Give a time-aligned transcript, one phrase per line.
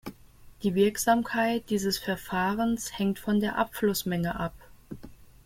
[0.63, 4.55] Die Wirksamkeit dieses Verfahrens hängt von der Abflussmenge ab.